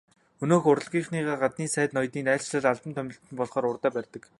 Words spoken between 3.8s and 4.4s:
барьдаг.